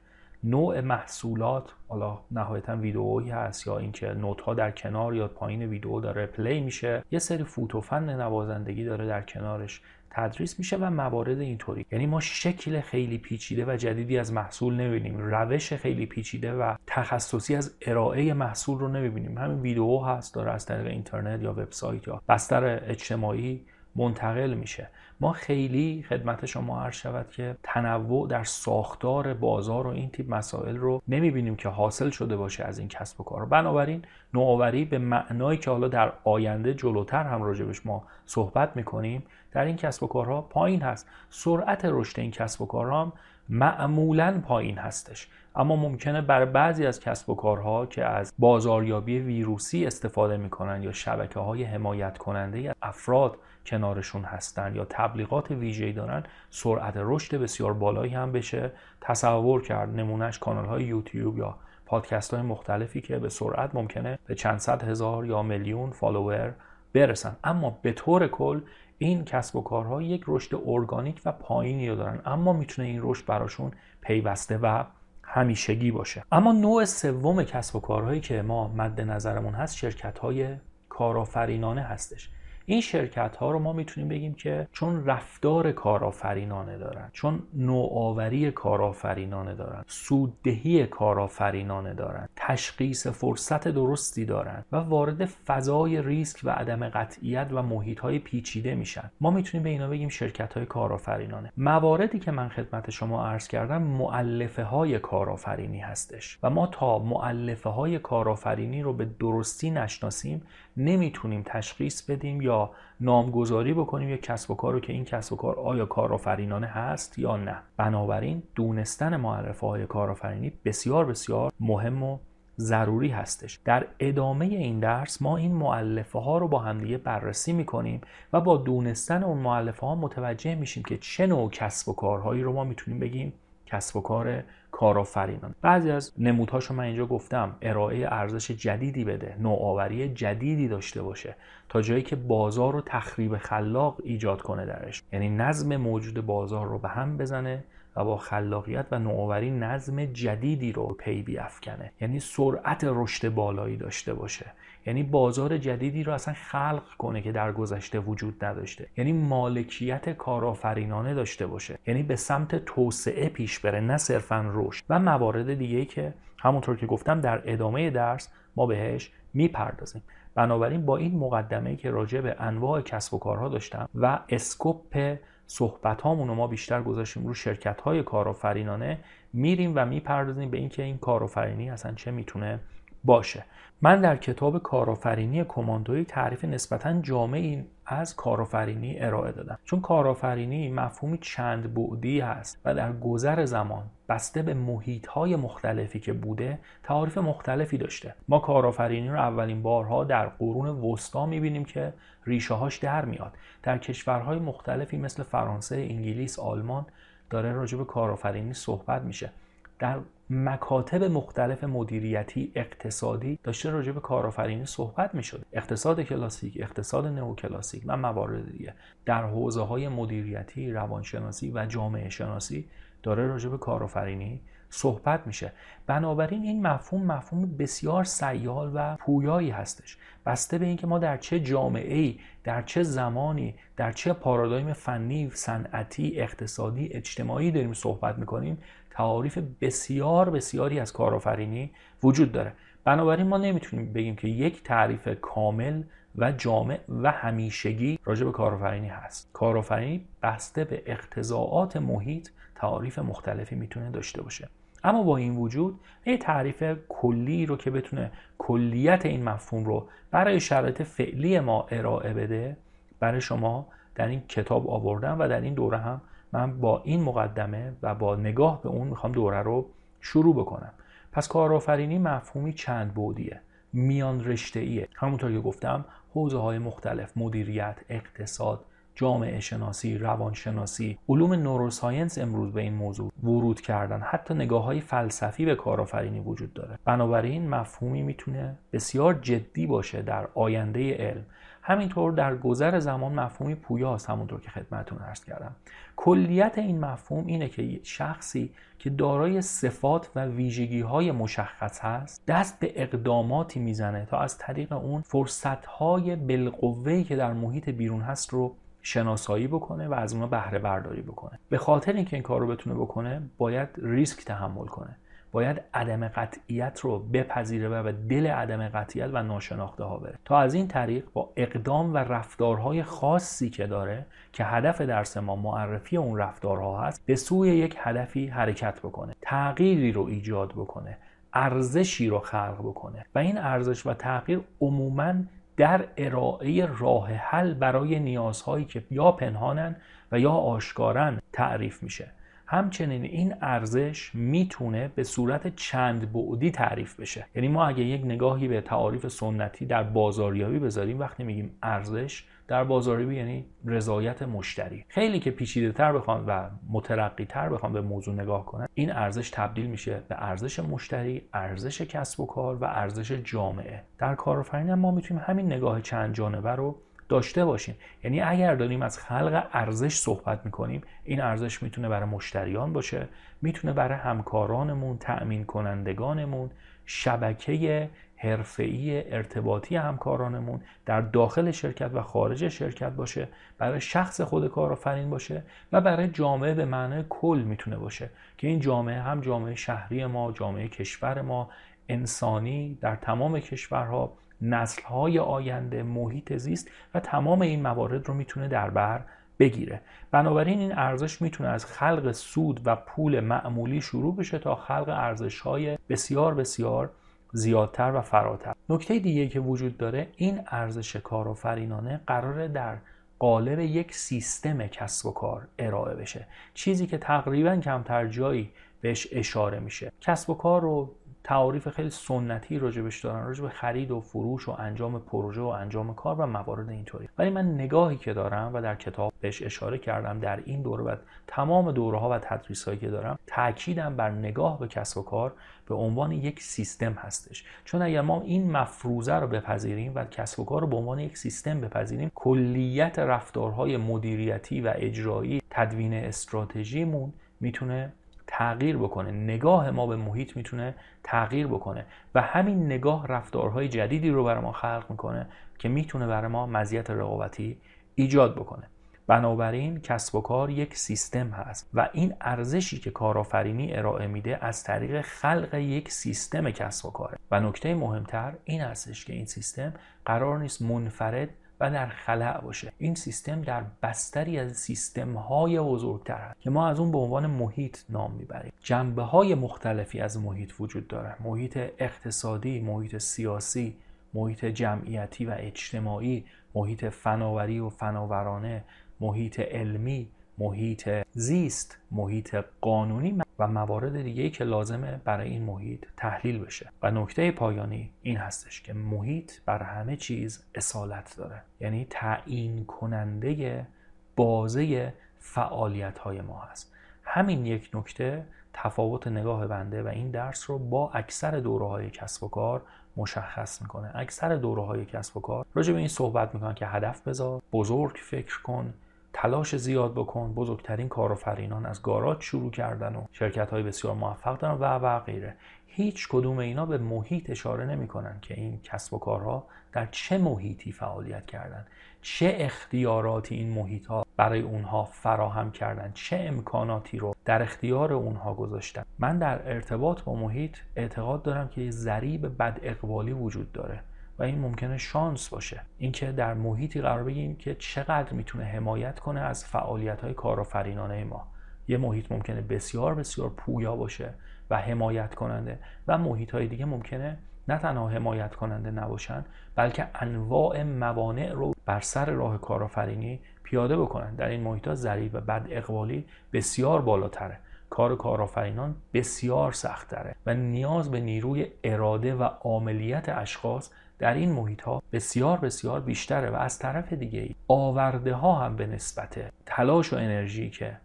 نوع 0.46 0.82
محصولات 0.82 1.74
حالا 1.88 2.20
نهایتا 2.32 2.76
ویدئویی 2.76 3.30
هست 3.30 3.68
یا 3.68 3.78
اینکه 3.78 4.14
نوت 4.14 4.42
ها 4.42 4.54
در 4.54 4.72
کنار 4.72 5.16
یا 5.16 5.28
پایین 5.28 5.62
ویدئو 5.62 6.02
داره 6.02 6.26
پلی 6.26 6.62
میشه 6.62 7.04
یه 7.12 7.20
سری 7.20 7.44
فوت 7.44 7.76
و 7.76 7.82
فن 7.82 8.10
نوازندگی 8.10 8.84
داره 8.84 9.08
در 9.08 9.22
کنارش 9.22 9.82
تدریس 10.10 10.60
میشه 10.60 10.78
و 10.78 10.90
موارد 10.90 11.40
اینطوری. 11.40 11.86
یعنی 11.92 12.06
ما 12.06 12.20
شکل 12.20 12.82
خیلی 12.82 13.18
پیچیده 13.18 13.66
و 13.66 13.78
جدیدی 13.78 14.18
از 14.18 14.34
محصول 14.34 14.74
نمی‌بینیم 14.74 15.18
روش 15.18 15.74
خیلی 15.74 16.06
پیچیده 16.06 16.54
و 16.54 16.76
تخصصی 16.88 17.56
از 17.56 17.76
ارائه 17.82 18.34
محصول 18.34 18.80
رو 18.80 18.88
نمی‌بینیم. 18.88 19.38
همین 19.38 19.60
ویدئو 19.60 20.00
هست 20.00 20.36
داره 20.36 20.52
از 20.52 20.66
طریق 20.66 20.88
اینترنت 20.88 21.42
یا 21.42 21.52
وبسایت 21.52 22.08
یا 22.08 22.22
بستر 22.30 22.80
اجتماعی 22.90 23.66
منتقل 23.96 24.54
میشه. 24.54 24.90
ما 25.20 25.32
خیلی 25.32 26.06
خدمت 26.10 26.46
شما 26.46 26.82
عرض 26.82 26.94
شود 26.94 27.32
که 27.32 27.56
تنوع 27.64 28.28
در 28.28 28.44
ساختار 28.44 29.34
بازار 29.34 29.88
و 29.88 29.90
این 29.90 30.10
تیپ 30.10 30.34
مسائل 30.34 30.78
رو 30.78 31.02
نمی‌بینیم 31.08 31.56
که 31.56 31.70
حاصل 31.70 32.10
شده 32.10 32.36
باشه 32.36 32.64
از 32.64 32.80
این 32.80 32.88
کسب 32.88 33.22
و 33.22 33.24
کار. 33.24 33.46
بنابراین 33.46 34.02
نوآوری 34.34 34.86
به 34.86 34.98
معنایی 34.98 35.58
که 35.58 35.72
حالا 35.72 35.88
در 35.88 36.12
آینده 36.24 36.74
جلوتر 36.74 37.24
هم 37.24 37.44
راجبش 37.44 37.86
ما 37.86 38.04
صحبت 38.26 38.76
می‌کنیم 38.76 39.24
در 39.52 39.66
این 39.66 39.76
کسب 39.76 40.04
و 40.04 40.08
کارها 40.08 40.42
پایین 40.42 40.82
هست. 40.82 41.10
سرعت 41.30 41.82
رشد 41.86 42.20
این 42.20 42.32
کسب 42.32 42.62
و 42.62 42.66
کارها 42.66 43.02
هم 43.02 43.14
معمولا 43.50 44.42
پایین 44.48 44.78
هستش. 44.78 45.28
اما 45.56 45.76
ممکنه 45.76 46.22
بر 46.22 46.46
بعضی 46.46 46.86
از 46.86 47.00
کسب 47.00 47.30
و 47.30 47.36
کارها 47.36 47.86
که 47.86 48.06
از 48.06 48.34
بازاریابی 48.40 49.20
ویروسی 49.20 49.86
استفاده 49.86 50.38
می‌کنن 50.38 50.84
یا 50.84 50.92
شبکه 50.92 51.40
های 51.40 51.64
حمایت 51.64 52.18
کننده 52.18 52.76
افراد 52.82 53.38
کنارشون 53.66 54.24
هستن 54.24 54.76
یا 54.76 54.86
تبلیغات 54.90 55.52
ویژه‌ای 55.52 55.94
دارن 55.94 56.24
سرعت 56.50 56.94
رشد 56.98 57.36
بسیار 57.36 57.74
بالایی 57.74 58.14
هم 58.14 58.32
بشه. 58.32 58.72
تصور 59.02 59.62
کرد 59.62 59.96
نمونهش 59.96 60.40
کانال 60.40 60.66
های 60.66 60.84
یوتیوب 60.84 61.38
یا 61.38 61.58
پادکست 61.86 62.34
های 62.34 62.44
مختلفی 62.44 63.02
که 63.02 63.20
به 63.20 63.30
سرعت 63.30 63.76
ممکنه 63.76 64.20
به 64.26 64.36
چند 64.36 64.60
صد 64.60 64.84
هزار 64.84 65.26
یا 65.26 65.44
میلیون 65.44 65.92
فالوور 65.92 66.54
برسن. 66.94 67.36
اما 67.44 67.80
به 67.82 67.94
طور 67.94 68.28
کل 68.28 68.62
این 68.98 69.26
کسب 69.26 69.56
و 69.56 69.62
کارها 69.62 70.02
یک 70.02 70.24
رشد 70.28 70.62
ارگانیک 70.66 71.22
و 71.26 71.32
پایینی 71.32 71.90
رو 71.90 71.96
دارن. 71.96 72.22
اما 72.26 72.54
می‌تونه 72.54 72.88
این 72.88 73.00
رشد 73.04 73.26
براشون 73.26 73.72
پیوسته 74.02 74.58
و 74.58 74.84
همیشگی 75.24 75.92
باشه. 75.92 76.24
اما 76.32 76.52
نوع 76.52 76.86
سوم 76.86 77.44
کسب 77.44 77.76
و 77.76 77.80
کارهایی 77.80 78.20
که 78.20 78.42
ما 78.42 78.68
مد 78.68 79.02
نظرمون 79.02 79.54
هست 79.54 79.76
شرکت 79.76 80.20
های 80.20 80.56
کارآفرینانه 80.90 81.82
هستش. 81.82 82.30
این 82.66 82.82
شرکت 82.82 83.36
ها 83.36 83.52
رو 83.52 83.60
ما 83.60 83.74
می‌تونیم 83.74 84.10
بگیم 84.10 84.34
که 84.34 84.68
چون 84.72 85.06
رفتار 85.06 85.72
کارآفرینانه 85.72 86.78
دارن 86.78 87.10
چون 87.14 87.44
نوآوری 87.54 88.52
کارآفرینانه 88.52 89.56
دارن 89.56 89.84
سوددهی 89.88 90.88
کارآفرینانه 90.88 91.94
دارن 91.94 92.30
تشخیص 92.36 93.08
فرصت 93.08 93.68
درستی 93.68 94.26
دارن 94.26 94.66
و 94.72 94.78
وارد 94.78 95.26
فضای 95.26 96.02
ریسک 96.02 96.40
و 96.44 96.50
عدم 96.50 96.90
قطعیت 96.90 97.48
و 97.52 97.62
محیط 97.62 98.00
های 98.00 98.20
پیچیده 98.20 98.76
میشن. 98.76 99.12
ما 99.22 99.32
می‌تونیم 99.32 99.64
به 99.64 99.70
اینا 99.70 99.88
بگیم 99.88 100.10
شرکت 100.10 100.54
های 100.54 100.66
کارآفرینانه. 100.66 101.52
مواردی 101.58 102.20
که 102.20 102.32
من 102.32 102.50
خدمت 102.50 102.90
شما 102.90 103.28
عرض 103.28 103.48
کردم 103.48 103.82
معلفه 103.82 104.64
های 104.64 105.00
کارآفرینی 105.00 105.80
هستش 105.80 106.40
و 106.44 106.50
ما 106.50 106.68
تا 106.68 107.00
معلفه 107.00 107.70
های 107.70 108.00
کارآفرینی 108.00 108.82
رو 108.82 108.94
به 108.94 109.06
درستی 109.20 109.70
نشناسیم 109.70 110.42
نمی‌تونیم 110.78 111.44
تشخیص 111.46 112.02
بدیم 112.02 112.42
یا 112.42 112.55
نامگذاری 113.00 113.74
بکنیم 113.74 114.10
یک 114.10 114.22
کسب 114.22 114.52
و 114.52 114.56
کار 114.56 114.74
رو 114.74 114.80
که 114.80 114.94
این 114.94 115.06
کسب 115.06 115.34
و 115.34 115.36
کار 115.36 115.60
آیا 115.60 115.86
کارآفرینانه 115.86 116.68
هست 116.68 117.20
یا 117.20 117.38
نه. 117.38 117.58
بنابراین 117.78 118.44
دونستن 118.56 119.16
معرفه 119.16 119.68
های 119.68 119.86
کارآفرینی 119.86 120.54
بسیار 120.66 121.06
بسیار 121.06 121.52
مهم 121.60 122.04
و 122.04 122.18
ضروری 122.58 123.10
هستش. 123.10 123.60
در 123.66 123.88
ادامه 124.00 124.46
این 124.46 124.80
درس 124.80 125.22
ما 125.22 125.38
این 125.38 125.54
معلفه 125.54 126.20
ها 126.20 126.38
رو 126.38 126.48
با 126.48 126.60
همدیگه 126.60 126.98
بررسی 126.98 127.54
می‌کنیم 127.54 128.02
و 128.34 128.42
با 128.42 128.58
دونستن 128.58 129.24
اون 129.24 129.38
معلفه 129.38 129.86
ها 129.86 129.96
متوجه 129.96 130.56
میشیم 130.56 130.84
که 130.84 130.98
چه 130.98 131.28
نوع 131.28 131.50
کسب 131.50 131.90
و 131.90 131.94
کارهایی 131.94 132.44
رو 132.44 132.54
ما 132.54 132.64
می‌تونیم 132.64 133.00
بگیم 133.00 133.34
کسب 133.66 133.96
و 133.96 134.02
کار 134.02 134.44
کارآفرینان 134.72 135.56
بعضی 135.62 135.92
از 135.92 136.12
نمودهاشو 136.18 136.74
من 136.74 136.84
اینجا 136.84 137.06
گفتم 137.06 137.56
ارائه 137.62 138.08
ارزش 138.12 138.52
جدیدی 138.52 139.04
بده 139.04 139.36
نوآوری 139.40 140.10
جدیدی 140.10 140.68
داشته 140.68 141.02
باشه 141.02 141.36
تا 141.70 141.82
جایی 141.82 142.02
که 142.02 142.16
بازار 142.16 142.74
رو 142.74 142.82
تخریب 142.82 143.38
خلاق 143.38 143.98
ایجاد 144.04 144.42
کنه 144.42 144.66
درش. 144.66 145.04
یعنی 145.14 145.30
نظم 145.30 145.76
موجود 145.76 146.26
بازار 146.26 146.68
رو 146.68 146.80
به 146.80 146.88
هم 146.88 147.18
بزنه 147.18 147.64
و 147.96 148.04
با 148.04 148.18
خلاقیت 148.18 148.86
و 148.92 149.00
نوآوری 149.00 149.52
نظم 149.52 150.06
جدیدی 150.06 150.72
رو 150.72 150.96
پی 151.00 151.22
بیافکنه. 151.22 151.92
یعنی 152.02 152.20
سرعت 152.20 152.84
رشد 152.84 153.30
بالایی 153.30 153.78
داشته 153.78 154.14
باشه. 154.14 154.46
یعنی 154.86 155.04
بازار 155.04 155.58
جدیدی 155.58 156.04
رو 156.04 156.14
اصلا 156.14 156.34
خلق 156.34 156.84
کنه 156.98 157.22
که 157.22 157.32
در 157.32 157.52
گذشته 157.52 158.00
وجود 158.00 158.46
نداشته. 158.46 158.88
یعنی 158.98 159.14
مالکیت 159.14 160.10
کارآفرینانه 160.10 161.14
داشته 161.14 161.48
باشه. 161.48 161.80
یعنی 161.88 162.04
به 162.04 162.16
سمت 162.16 162.66
توسعه 162.66 163.30
پیش 163.30 163.60
بره 163.60 163.80
نه 163.80 163.98
صرفا 163.98 164.52
رشد. 164.54 164.84
و 164.90 165.00
موارد 165.00 165.54
دیگه 165.54 165.86
که 165.86 166.14
همونطور 166.38 166.78
که 166.78 166.86
گفتم 166.86 167.22
در 167.22 167.42
ادامه 167.46 167.90
درس 167.90 168.30
ما 168.56 168.66
بهش 168.66 169.12
می‌پردازیم. 169.34 170.04
بنابراین 170.36 170.86
با 170.86 170.98
این 170.98 171.18
مقدمه 171.18 171.76
که 171.76 171.92
راجع 171.92 172.22
به 172.22 172.36
انواع 172.40 172.82
کسب 172.82 173.14
و 173.14 173.20
کارها 173.20 173.50
داشتم 173.50 173.90
و 173.96 174.20
اسکوپ 174.30 175.18
صحبت 175.48 176.02
هامون 176.02 176.28
رو 176.28 176.36
ما 176.36 176.48
بیشتر 176.48 176.82
گذاشتیم 176.82 177.28
رو 177.28 177.34
شرکت 177.34 177.82
های 177.82 178.04
کارآفرینانه 178.04 179.00
میریم 179.34 179.72
و 179.76 179.86
می‌پردازیم 179.86 180.50
به 180.50 180.58
اینکه 180.58 180.84
این 180.84 180.98
کارآفرینی 180.98 181.70
اصلا 181.70 181.94
چه 181.94 182.12
می‌تونه 182.12 182.60
باشه. 183.06 183.46
من 183.82 184.02
در 184.02 184.18
کتاب 184.18 184.58
کارآفرینی 184.64 185.44
کماندوی 185.44 186.04
تعریف 186.04 186.46
نسبتا 186.46 187.02
جامعی 187.02 187.66
از 187.86 188.16
کارآفرینی 188.16 189.00
ارائه 189.00 189.32
دادم. 189.32 189.60
چون 189.66 189.82
کارآفرینی 189.82 190.70
مفهومی 190.70 191.18
چند 191.18 191.74
بعدی 191.74 192.20
هست 192.20 192.62
و 192.66 192.76
در 192.76 192.94
گذر 192.94 193.46
زمان 193.46 193.84
بسته 194.10 194.42
به 194.42 194.54
محیط 194.54 195.08
های 195.08 195.36
مختلفی 195.36 196.00
که 196.00 196.14
بوده 196.14 196.60
تعاریف 196.84 197.18
مختلفی 197.18 197.78
داشته. 197.78 198.16
ما 198.28 198.40
کارآفرینی 198.40 199.10
رو 199.10 199.20
اولین 199.20 199.62
بارها 199.62 200.04
در 200.04 200.28
قرون 200.28 200.68
وسطا 200.68 201.26
می‌بینیم 201.26 201.66
که 201.66 201.94
ریشه 202.26 202.54
هاش 202.54 202.78
در 202.78 203.06
میاد. 203.06 203.34
در 203.64 203.78
کشورهای 203.78 204.40
مختلفی 204.40 204.98
مثل 204.98 205.24
فرانسه، 205.24 205.76
انگلیس، 205.76 206.40
آلمان 206.40 206.86
داره 207.30 207.54
راجع 207.54 207.78
به 207.78 207.86
کارآفرینی 207.86 208.54
صحبت 208.54 209.02
میشه. 209.02 209.32
در 209.80 210.00
مکاتب 210.30 211.04
مختلف 211.04 211.64
مدیریتی 211.64 212.52
اقتصادی 212.56 213.40
داشته 213.44 213.70
راجع 213.70 213.92
به 213.92 214.00
کارآفرینی 214.00 214.66
صحبت 214.66 215.16
می 215.16 215.24
شد 215.24 215.46
اقتصاد 215.54 216.02
کلاسیک 216.02 216.58
اقتصاد 216.62 217.08
نئوکلاسیک 217.08 217.84
و 217.86 217.98
موارد 217.98 218.52
دیگه. 218.52 218.74
در 219.06 219.24
حوزه 219.24 219.62
های 219.62 219.88
مدیریتی 219.88 220.72
روانشناسی 220.72 221.52
و 221.56 221.66
جامعه 221.66 222.10
شناسی 222.10 222.68
داره 223.04 223.28
راجع 223.28 223.50
به 223.50 223.58
کارآفرینی 223.58 224.42
صحبت 224.70 225.28
میشه. 225.28 225.52
بنابراین 225.88 226.44
این 226.44 226.68
مفهوم 226.68 227.06
مفهوم 227.06 227.58
بسیار 227.58 228.04
سیال 228.04 228.72
و 228.76 228.96
پویایی 228.96 229.50
هستش. 229.50 229.98
بسته 230.26 230.58
به 230.58 230.66
اینکه 230.66 230.88
ما 230.88 231.00
در 231.00 231.18
چه 231.18 231.40
جامعه 231.40 231.98
ای 231.98 232.20
در 232.44 232.62
چه 232.62 232.84
زمانی 232.84 233.56
در 233.78 233.92
چه 233.92 234.14
پارادایم 234.14 234.74
فنی 234.74 235.30
صنعتی 235.34 236.22
اقتصادی 236.22 236.88
اجتماعی 236.92 237.52
داریم 237.52 237.74
صحبت 237.74 238.18
می‌کنیم 238.18 238.58
تعاریف 238.96 239.38
بسیار 239.62 240.30
بسیاری 240.30 240.80
از 240.80 240.94
کارآفرینی 240.94 241.72
وجود 242.04 242.32
داره. 242.32 242.54
بنابراین 242.84 243.28
ما 243.28 243.38
نمی‌تونیم 243.38 243.94
بگیم 243.94 244.16
که 244.16 244.28
یک 244.28 244.64
تعریف 244.64 245.08
کامل 245.22 245.84
و 246.16 246.32
جامع 246.32 246.80
و 246.90 247.12
همیشگی 247.12 248.00
راجع 248.04 248.26
به 248.26 248.32
کارآفرینی 248.32 248.88
هست. 248.88 249.30
کارآفرینی 249.34 250.06
بسته 250.24 250.64
به 250.64 250.84
اقتضاعات 250.86 251.78
محیط 251.78 252.30
تعاریف 252.56 253.00
مختلفی 253.00 253.56
می‌تونه 253.56 253.92
داشته 253.92 254.22
باشه. 254.22 254.50
اما 254.84 255.04
با 255.04 255.18
این 255.18 255.36
وجود 255.36 255.80
یه 256.06 256.18
تعریف 256.18 256.64
کلی 256.90 257.46
رو 257.46 257.58
که 257.58 257.72
بتونه 257.72 258.12
کلیت 258.38 259.06
این 259.06 259.24
مفهوم 259.24 259.66
رو 259.66 259.88
برای 260.12 260.40
شرایط 260.40 260.82
فعلی 260.82 261.40
ما 261.40 261.68
ارائه 261.72 262.14
بده 262.14 262.58
برای 263.00 263.22
شما 263.22 263.68
در 263.96 264.08
این 264.08 264.22
کتاب 264.28 264.70
آوردم 264.70 265.20
و 265.20 265.28
در 265.28 265.42
این 265.42 265.54
دوره 265.54 265.78
هم 265.78 266.02
من 266.32 266.60
با 266.60 266.82
این 266.86 267.04
مقدمه 267.04 267.74
و 267.82 267.96
با 267.96 268.16
نگاه 268.16 268.62
به 268.62 268.70
اون 268.70 268.88
می‌خوام 268.88 269.12
دوره 269.12 269.42
رو 269.42 269.66
شروع 270.02 270.36
بکنم. 270.36 270.72
پس 271.12 271.28
کارآفرینی 271.28 271.98
مفهومی 271.98 272.54
چند 272.54 272.94
بودیه 272.94 273.42
میان 273.74 274.26
رشته 274.26 274.60
ایه 274.60 274.88
همونطور 274.96 275.32
که 275.32 275.40
گفتم 275.40 275.86
حوزه 276.14 276.38
های 276.38 276.58
مختلف 276.58 277.18
مدیریت 277.18 277.76
اقتصاد 277.90 278.66
جامعه 278.96 279.40
شناسی 279.40 279.98
روانشناسی 279.98 280.98
علوم 281.10 281.34
نوروساینس 281.34 282.18
امروز 282.18 282.52
به 282.54 282.62
این 282.62 282.74
موضوع 282.74 283.12
ورود 283.24 283.62
کردن. 283.62 284.02
حتی 284.02 284.34
نگاه 284.34 284.64
های 284.64 284.80
فلسفی 284.80 285.46
به 285.46 285.56
کارآفرینی 285.56 286.20
وجود 286.20 286.54
داره. 286.54 286.80
بنابراین 286.86 287.50
مفهومی 287.50 288.02
می‌تونه 288.02 288.56
بسیار 288.74 289.14
جدی 289.14 289.68
باشه 289.68 290.02
در 290.02 290.28
آینده 290.36 290.94
علم. 290.94 291.26
همینطور 291.68 292.12
در 292.12 292.36
گذر 292.36 292.80
زمان 292.80 293.14
مفهومی 293.14 293.56
پویاست 293.56 294.10
همونطور 294.10 294.42
که 294.42 294.50
خدمتتون 294.50 295.00
عرض 295.00 295.24
کردم. 295.24 295.56
کلیت 295.96 296.58
این 296.58 296.80
مفهوم 296.80 297.26
اینه 297.28 297.50
که 297.50 297.80
شخصی 297.84 298.52
که 298.80 298.90
دارای 298.90 299.42
صفات 299.42 300.10
و 300.16 300.26
ویژگی 300.26 300.82
های 300.82 301.12
مشخص 301.12 301.80
هست 301.80 302.26
دست 302.28 302.60
به 302.60 302.72
اقداماتی 302.76 303.60
می‌زنه 303.60 304.06
تا 304.06 304.20
از 304.20 304.38
طریق 304.38 304.72
اون 304.72 305.02
فرصت 305.02 305.66
های 305.66 306.16
بالقوه‌ای 306.16 307.04
که 307.04 307.16
در 307.16 307.34
محیط 307.34 307.70
بیرون 307.70 308.02
هست 308.02 308.30
رو 308.30 308.56
شناسایی 308.82 309.48
بکنه 309.48 309.88
و 309.88 309.94
از 309.94 310.14
اونها 310.14 310.28
بهره 310.28 310.60
برداری 310.60 311.02
بکنه. 311.02 311.40
به 311.50 311.58
خاطر 311.58 311.94
اینکه 311.94 312.16
این 312.16 312.24
کار 312.24 312.40
رو 312.40 312.48
بتونه 312.48 312.76
بکنه 312.76 313.22
باید 313.38 313.70
ریسک 313.78 314.26
تحمل 314.26 314.66
کنه. 314.66 314.96
باید 315.36 315.62
عدم 315.74 316.08
قطعیت 316.08 316.80
رو 316.80 317.00
بپذیره 317.00 317.70
و 317.70 317.84
به 317.84 317.92
دل 317.92 318.28
عدم 318.28 318.68
قطعیت 318.68 319.10
و 319.14 319.24
ناشناخته 319.24 319.84
ها 319.84 319.98
بره. 319.98 320.16
تا 320.26 320.40
از 320.40 320.54
این 320.54 320.68
طریق 320.68 321.06
با 321.14 321.30
اقدام 321.36 321.94
و 321.94 321.98
رفتارهای 321.98 322.84
خاصی 322.84 323.50
که 323.50 323.68
داره 323.68 324.06
که 324.34 324.44
هدف 324.46 324.82
درس 324.82 325.18
ما 325.18 325.36
معرفی 325.36 325.98
اون 325.98 326.18
رفتارها 326.18 326.82
هست 326.82 327.06
به 327.06 327.16
سوی 327.16 327.50
یک 327.50 327.76
هدفی 327.80 328.28
حرکت 328.28 328.80
بکنه 328.80 329.16
تغییری 329.22 329.92
رو 329.92 330.06
ایجاد 330.06 330.52
بکنه 330.52 330.98
ارزشی 331.34 332.08
رو 332.08 332.20
خلق 332.20 332.58
بکنه. 332.60 333.06
و 333.16 333.20
این 333.20 333.38
ارزش 333.38 333.86
و 333.86 333.94
تغییر 333.94 334.42
عموما 334.62 335.14
در 335.58 335.86
ارائه 335.98 336.66
راه 336.80 337.12
حل 337.14 337.54
برای 337.54 338.00
نیازهایی 338.00 338.66
که 338.66 338.84
یا 338.92 339.12
پنهانن 339.12 339.76
و 340.12 340.20
یا 340.20 340.32
آشکارن 340.32 341.20
تعریف 341.34 341.84
میشه. 341.84 342.15
همچنین 342.46 343.04
این 343.04 343.36
ارزش 343.42 344.12
می‌تونه 344.16 344.92
به 344.96 345.04
صورت 345.04 345.56
چند 345.56 346.14
بعدی 346.14 346.52
تعریف 346.52 347.00
بشه. 347.00 347.26
یعنی 347.36 347.48
ما 347.48 347.66
اگه 347.66 347.84
یک 347.84 348.06
نگاهی 348.06 348.48
به 348.48 348.62
تعاریف 348.62 349.08
سنتی 349.08 349.66
در 349.66 349.84
بازاریابی 349.84 350.60
بذاریم 350.60 351.00
وقتی 351.00 351.24
میگیم 351.24 351.52
ارزش 351.64 352.24
در 352.48 352.64
بازاریابی 352.64 353.16
یعنی 353.16 353.46
رضایت 353.66 354.22
مشتری. 354.22 354.86
خیلی 354.88 355.20
که 355.20 355.32
پیچیده 355.32 355.72
تر 355.72 355.94
بخوام 355.94 356.24
و 356.28 356.50
مترقی 356.70 357.26
تر 357.26 357.50
بخوام 357.50 357.74
به 357.74 357.82
موضوع 357.82 358.14
نگاه 358.14 358.46
کنم 358.46 358.70
این 358.74 358.92
ارزش 358.92 359.30
تبدیل 359.30 359.66
میشه 359.66 360.02
به 360.10 360.16
ارزش 360.20 360.60
مشتری 360.60 361.22
ارزش 361.34 361.82
کسب 361.82 362.20
و 362.20 362.26
کار 362.26 362.56
و 362.56 362.64
ارزش 362.64 363.12
جامعه. 363.12 363.84
در 363.98 364.16
کارآفرینی 364.16 364.74
ما 364.74 364.92
می‌تونیم 364.92 365.24
همین 365.26 365.46
نگاه 365.46 365.82
چند 365.82 366.14
جانبه 366.14 366.52
رو 366.52 366.82
داشته 367.10 367.46
باشیم. 367.46 367.76
یعنی 368.04 368.22
اگر 368.22 368.56
داریم 368.56 368.82
از 368.82 369.00
خلق 369.00 369.48
ارزش 369.54 369.96
صحبت 369.96 370.46
می‌کنیم 370.46 370.82
این 371.04 371.22
ارزش 371.22 371.64
می‌تونه 371.64 371.90
برای 371.90 372.10
مشتریان 372.10 372.74
باشه 372.74 373.08
می‌تونه 373.42 373.74
برای 373.74 373.98
همکارانمون 373.98 374.98
تأمین 374.98 375.46
کنندگانمون 375.46 376.50
شبکه 376.86 377.90
حرفه‌ای 378.18 379.14
ارتباطی 379.14 379.76
همکارانمون 379.76 380.62
در 380.86 381.02
داخل 381.02 381.52
شرکت 381.52 381.92
و 381.94 382.02
خارج 382.02 382.50
شرکت 382.50 382.92
باشه 382.92 383.28
برای 383.58 383.82
شخص 383.82 384.22
خود 384.22 384.48
کارآفرین 384.48 385.10
باشه 385.10 385.44
و 385.72 385.82
برای 385.82 386.08
جامعه 386.08 386.54
به 386.54 386.66
معنای 386.66 387.04
کل 387.10 387.44
می‌تونه 387.46 387.78
باشه. 387.78 388.10
که 388.38 388.48
این 388.48 388.60
جامعه 388.60 389.02
هم 389.02 389.22
جامعه 389.22 389.56
شهری 389.56 390.06
ما 390.06 390.32
جامعه 390.32 390.68
کشور 390.68 391.22
ما 391.22 391.50
انسانی 391.90 392.78
در 392.82 392.96
تمام 392.96 393.40
کشورها 393.40 394.14
نسلهای 394.42 395.20
آینده 395.20 395.84
محیط 395.84 396.34
زیست 396.34 396.72
و 396.94 397.00
تمام 397.00 397.42
این 397.42 397.62
موارد 397.62 398.08
رو 398.08 398.14
می‌تونه 398.14 398.48
در 398.48 398.70
بر 398.70 399.02
بگیره. 399.40 399.82
بنابراین 400.12 400.60
این 400.60 400.72
ارزش 400.78 401.22
می‌تونه 401.22 401.50
از 401.50 401.66
خلق 401.66 402.12
سود 402.12 402.62
و 402.66 402.76
پول 402.76 403.20
معمولی 403.20 403.82
شروع 403.82 404.16
بشه 404.16 404.40
تا 404.40 404.56
خلق 404.56 404.90
ارزش 404.90 405.40
های 405.40 405.78
بسیار 405.90 406.34
بسیار 406.34 406.90
زیادتر 407.34 407.92
و 407.96 408.02
فراتر. 408.02 408.54
نکته 408.70 409.00
دیگه 409.00 409.28
که 409.28 409.40
وجود 409.40 409.78
داره 409.78 410.08
این 410.16 410.42
ارزش 410.48 410.96
کارآفرینانه 410.96 412.02
قراره 412.08 412.48
در 412.48 412.78
قالب 413.20 413.60
یک 413.60 413.96
سیستم 413.96 414.68
کسب 414.68 415.06
و 415.06 415.12
کار 415.12 415.48
ارائه 415.60 415.96
بشه. 415.96 416.28
چیزی 416.54 416.88
که 416.88 416.98
تقریبا 416.98 417.56
کمتر 417.56 418.08
جایی 418.08 418.52
بهش 418.82 419.08
اشاره 419.12 419.60
میشه. 419.60 419.92
کسب 420.02 420.30
و 420.30 420.34
کار 420.34 420.62
رو 420.62 420.96
تعاریف 421.26 421.68
خیلی 421.68 421.90
سنتی 421.90 422.60
راجبش 422.60 423.06
دارن 423.06 423.26
راجب 423.26 423.48
خرید 423.48 423.92
و 423.92 424.02
فروش 424.02 424.50
و 424.50 424.52
انجام 424.52 425.00
پروژه 425.00 425.42
و 425.42 425.46
انجام 425.46 425.94
کار 425.94 426.16
و 426.16 426.26
موارد 426.26 426.70
اینطوری. 426.70 427.10
ولی 427.18 427.30
من 427.30 427.54
نگاهی 427.54 427.98
که 427.98 428.14
دارم 428.14 428.52
و 428.54 428.62
در 428.62 428.76
کتاب 428.76 429.14
بهش 429.22 429.44
اشاره 429.44 429.78
کردم 429.78 430.20
در 430.20 430.40
این 430.46 430.62
دوره 430.62 430.84
و 430.84 430.96
تمام 431.28 431.72
دوره 431.72 431.98
ها 431.98 432.10
و 432.10 432.20
تدریس 432.20 432.64
هایی 432.64 432.80
که 432.80 432.90
دارم 432.90 433.20
تاکیدم 433.28 433.96
بر 433.96 434.12
نگاه 434.12 434.60
به 434.60 434.68
کسب 434.68 434.98
و 434.98 435.02
کار 435.02 435.34
به 435.68 435.76
عنوان 435.76 436.12
یک 436.12 436.42
سیستم 436.42 436.94
هستش. 436.94 437.46
چون 437.66 437.82
اگر 437.82 438.02
ما 438.02 438.22
این 438.22 438.52
مفروضه 438.52 439.14
رو 439.14 439.28
بپذیریم 439.28 439.92
و 439.96 440.06
کسب 440.06 440.40
و 440.40 440.46
کار 440.46 440.62
رو 440.62 440.68
به 440.68 440.76
عنوان 440.76 441.00
یک 441.00 441.18
سیستم 441.18 441.62
بپذیریم 441.62 442.12
کلیت 442.16 443.00
رفتارهای 443.00 443.78
مدیریتی 443.78 444.62
و 444.62 444.74
اجرایی 444.76 445.42
تدوین 445.50 445.94
استراتژیمون 445.94 447.14
می‌تونه 447.40 447.94
تغییر 448.28 448.78
بکنه. 448.78 449.12
نگاه 449.12 449.72
ما 449.72 449.88
به 449.88 449.96
محیط 449.96 450.38
می‌تونه 450.38 450.76
تغییر 451.04 451.48
بکنه 451.48 451.86
و 452.16 452.22
همین 452.22 452.66
نگاه 452.66 453.08
رفتارهای 453.08 453.70
جدیدی 453.70 454.10
رو 454.10 454.24
برای 454.24 454.42
ما 454.42 454.52
خلق 454.52 454.86
می‌کنه 454.90 455.28
که 455.60 455.70
می‌تونه 455.70 456.08
برای 456.08 456.32
ما 456.32 456.46
مزیت 456.46 456.90
رقابتی 456.90 457.58
ایجاد 457.96 458.36
بکنه. 458.36 458.64
بنابراین 459.08 459.82
کسب 459.82 460.16
و 460.16 460.22
کار 460.22 460.50
یک 460.50 460.78
سیستم 460.78 461.30
هست 461.30 461.70
و 461.74 461.90
این 461.94 462.14
ارزشی 462.22 462.80
که 462.80 462.92
کارآفرینی 462.92 463.74
ارائه 463.74 464.08
میده 464.08 464.46
از 464.46 464.64
طریق 464.64 465.02
خلق 465.02 465.54
یک 465.54 465.92
سیستم 465.92 466.52
کسب 466.52 466.86
و 466.86 466.92
کاره. 466.92 467.18
و 467.32 467.40
نکته 467.40 467.76
مهمتر 467.76 468.34
این 468.44 468.62
هستش 468.62 469.06
که 469.06 469.14
این 469.14 469.26
سیستم 469.26 469.74
قرار 470.06 470.40
نیست 470.40 470.62
منفرد 470.62 471.30
و 471.60 471.72
در 471.72 471.88
خلع 471.88 472.42
باشه. 472.42 472.72
این 472.78 472.96
سیستم 472.96 473.42
در 473.42 473.64
بستری 473.84 474.40
از 474.40 474.58
سیستم 474.58 475.18
های 475.18 475.60
بزرگتر 475.60 476.18
هست 476.18 476.42
که 476.42 476.50
ما 476.50 476.68
از 476.68 476.80
اون 476.80 476.92
به 476.92 476.98
عنوان 476.98 477.28
محیط 477.28 477.78
نام 477.90 478.12
می‌بریم. 478.12 478.54
جنبه 478.62 479.02
های 479.02 479.36
مختلفی 479.36 480.00
از 480.00 480.18
محیط 480.20 480.52
وجود 480.60 480.88
داره. 480.88 481.16
محیط 481.24 481.58
اقتصادی 481.80 482.60
محیط 482.60 482.98
سیاسی 482.98 483.76
محیط 484.14 484.46
جمعیتی 484.46 485.26
و 485.26 485.36
اجتماعی 485.38 486.26
محیط 486.56 486.86
فناوری 486.86 487.60
و 487.60 487.70
فناورانه 487.70 488.64
محیط 489.00 489.40
علمی 489.40 490.08
محیط 490.38 490.90
زیست 491.14 491.78
محیط 491.92 492.36
قانونی. 492.62 493.25
و 493.40 493.48
موارد 493.48 494.02
دیگه 494.02 494.30
که 494.30 494.44
لازمه 494.44 495.02
برای 495.04 495.30
این 495.30 495.42
محیط 495.42 495.86
تحلیل 495.98 496.40
بشه. 496.40 496.70
و 496.82 496.92
نکته 496.92 497.32
پایانی 497.32 497.92
این 498.02 498.18
هستش 498.18 498.62
که 498.62 498.74
محیط 498.74 499.32
بر 499.46 499.64
همه 499.64 499.96
چیز 499.96 500.44
اصالت 500.56 501.16
داره. 501.18 501.42
یعنی 501.60 501.88
تعیین 501.90 502.66
کننده 502.66 503.68
بازه 504.16 504.94
فعالیت 505.20 506.00
های 506.00 506.22
ما 506.22 506.40
هست. 506.40 506.74
همین 507.04 507.46
یک 507.46 507.70
نکته 507.74 508.26
تفاوت 508.54 509.08
نگاه 509.08 509.48
بنده 509.48 509.84
و 509.84 509.88
این 509.88 510.12
درس 510.12 510.50
رو 510.50 510.60
با 510.60 510.92
اکثر 510.92 511.32
دوره 511.32 511.68
های 511.68 511.90
کسب 511.90 512.24
و 512.24 512.28
کار 512.28 512.62
مشخص 512.98 513.62
می‌کنه. 513.62 513.92
اکثر 513.96 514.36
دوره 514.36 514.62
های 514.62 514.86
کسب 514.86 515.18
و 515.18 515.20
کار 515.20 515.46
راجع 515.54 515.74
به 515.74 515.80
این 515.80 515.88
صحبت 515.88 516.34
می‌کنن 516.34 516.54
که 516.54 516.68
هدف 516.68 517.08
بذار 517.08 517.42
بزرگ 517.52 517.96
فکر 517.96 518.42
کن 518.42 518.74
تلاش 519.18 519.56
زیاد 519.56 519.94
بکن 519.94 520.34
بزرگترین 520.34 520.90
کارآفرینان 520.90 521.66
از 521.66 521.82
گاراج 521.82 522.22
شروع 522.22 522.52
کردن 522.52 522.96
و 522.96 523.06
شرکت 523.12 523.50
های 523.50 523.64
بسیار 523.64 523.94
موفق 523.94 524.38
دارن 524.38 524.54
و 524.54 524.64
و 524.64 525.00
غیره. 525.00 525.36
هیچ 525.68 526.08
کدوم 526.08 526.38
اینا 526.38 526.66
به 526.66 526.78
محیط 526.78 527.30
اشاره 527.30 527.66
نمی‌کنن 527.66 528.18
که 528.22 528.34
این 528.34 528.60
کسب 528.64 528.94
و 528.94 529.00
کارها 529.00 529.48
در 529.74 529.88
چه 529.92 530.18
محیطی 530.18 530.72
فعالیت 530.72 531.26
کردن. 531.26 531.66
چه 532.02 532.36
اختیاراتی 532.40 533.36
این 533.36 533.50
محیط 533.50 533.86
ها 533.86 534.06
برای 534.18 534.42
اونها 534.42 534.86
فراهم 534.86 535.52
کردن؟ 535.52 535.92
چه 535.94 536.26
امکاناتی 536.28 536.98
رو 536.98 537.16
در 537.26 537.42
اختیار 537.42 537.94
اونها 537.94 538.34
گذاشتن؟ 538.34 538.86
من 539.00 539.20
در 539.20 539.54
ارتباط 539.54 540.02
با 540.02 540.16
محیط 540.16 540.58
اعتقاد 540.76 541.24
دارم 541.24 541.48
که 541.48 541.72
ضریب 541.72 542.38
بد 542.38 542.60
اقبالی 542.64 543.14
وجود 543.14 543.52
داره. 543.52 543.80
و 544.20 544.24
این 544.24 544.40
ممکنه 544.40 544.78
شانس 544.78 545.30
باشه. 545.30 545.62
اینکه 545.78 546.12
در 546.12 546.34
محیطی 546.34 546.82
قرار 546.82 547.04
بگیریم 547.04 547.36
که 547.36 547.56
چقدر 547.56 548.14
می‌تونه 548.14 548.44
حمایت 548.44 549.00
کنه 549.00 549.20
از 549.20 549.46
فعالیت 549.46 550.02
های 550.02 550.14
کارآفرینانه 550.14 551.04
ما. 551.04 551.28
یه 551.68 551.78
محیط 551.78 552.12
ممکنه 552.12 552.42
بسیار 552.42 552.96
بسیار 552.96 553.30
پویا 553.30 553.76
باشه 553.76 554.14
و 554.50 554.58
حمایت 554.58 555.16
کننده 555.16 555.60
و 555.88 555.98
محیط 555.98 556.32
های 556.32 556.48
دیگه 556.48 556.66
ممکنه 556.66 557.18
نه 557.48 557.58
تنها 557.58 557.88
حمایت 557.88 558.36
کننده 558.36 558.72
نباشن 558.72 559.26
بلکه 559.56 559.88
انواع 559.96 560.64
موانع 560.64 561.32
رو 561.32 561.56
بر 561.66 561.80
سر 561.80 562.06
راه 562.06 562.42
کارآفرینی 562.42 563.20
پیاده 563.44 563.78
بکنن. 563.78 564.16
در 564.16 564.28
این 564.28 564.42
محیط 564.42 564.68
ها 564.68 564.76
ضریب 564.76 565.18
بد 565.18 565.48
اقبالی 565.50 566.06
بسیار 566.34 566.82
بالاتره. 566.82 567.40
کار 567.70 567.96
کارآفرینان 567.96 568.76
بسیار 568.94 569.52
سختتره 569.52 570.16
و 570.26 570.34
نیاز 570.34 570.92
به 570.92 571.00
نیروی 571.00 571.48
اراده 571.64 572.16
و 572.16 572.24
عاملیت 572.24 573.10
اشخاص 573.10 573.70
در 574.00 574.14
این 574.14 574.32
محیط 574.32 574.62
ها 574.62 574.84
بسیار 574.92 575.38
بسیار 575.38 575.82
بیشتره 575.82 576.30
و 576.30 576.36
از 576.36 576.60
طرف 576.60 576.94
دیگه 576.94 577.36
آورده 577.48 578.14
ها 578.14 578.34
هم 578.36 578.56
به 578.56 578.68
نسبت 578.68 579.32
تلاش 579.46 579.94
و 579.94 579.96
انرژی 579.96 580.50
که 580.50 580.78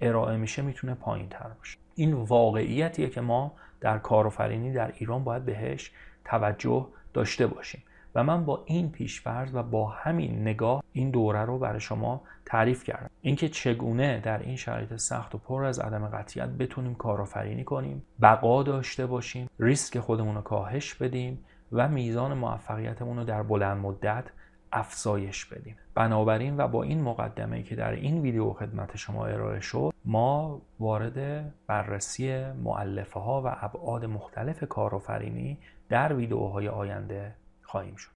ارائه 0.00 0.36
میشه 0.36 0.62
می‌تونه 0.62 0.94
پایین 0.94 1.28
تر 1.28 1.48
باشه. 1.58 1.78
این 1.94 2.12
واقعیتیه 2.12 3.08
که 3.08 3.20
ما 3.20 3.52
در 3.80 3.98
کارآفرینی 3.98 4.72
در 4.72 4.92
ایران 4.98 5.24
باید 5.24 5.44
بهش 5.44 5.92
توجه 6.24 6.86
داشته 7.14 7.46
باشیم 7.46 7.82
و 8.14 8.24
من 8.24 8.44
با 8.44 8.62
این 8.66 8.90
پیشفرض 8.90 9.50
و 9.54 9.62
با 9.62 9.88
همین 9.88 10.42
نگاه 10.42 10.82
این 10.92 11.10
دوره 11.10 11.44
رو 11.44 11.58
برای 11.58 11.80
شما 11.80 12.22
تعریف 12.44 12.84
کردم. 12.84 13.10
اینکه 13.22 13.48
چگونه 13.48 14.20
در 14.20 14.38
این 14.38 14.56
شرایط 14.56 14.96
سخت 14.96 15.34
و 15.34 15.38
پر 15.38 15.64
از 15.64 15.78
عدم 15.78 16.08
قطعیت 16.08 16.48
بتونیم 16.48 16.94
کارآفرینی 16.94 17.64
کنیم 17.64 18.02
بقا 18.22 18.62
داشته 18.62 19.06
باشیم 19.06 19.48
ریسک 19.58 19.98
خودمون 19.98 20.34
رو 20.34 20.40
کاهش 20.40 20.94
بدیم 20.94 21.44
و 21.72 21.88
میزان 21.88 22.34
موفقیتمون 22.34 23.16
رو 23.16 23.24
در 23.24 23.42
بلند 23.42 23.76
مدت 23.78 24.24
افزایش 24.72 25.44
بدیم. 25.44 25.76
بنابراین 25.94 26.56
و 26.56 26.68
با 26.68 26.82
این 26.82 27.02
مقدمه 27.02 27.62
که 27.62 27.76
در 27.76 27.90
این 27.90 28.20
ویدیو 28.20 28.52
خدمت 28.52 28.96
شما 28.96 29.26
ارائه 29.26 29.60
شد 29.60 29.92
ما 30.04 30.60
وارد 30.80 31.44
بررسی 31.66 32.52
معلفه 32.52 33.20
ها 33.20 33.42
و 33.42 33.56
ابعاد 33.60 34.04
مختلف 34.04 34.64
کارآفرینی 34.64 35.58
در 35.88 36.12
ویدیوهای 36.14 36.68
آینده 36.68 37.34
خواهیم 37.62 37.96
شد. 37.96 38.04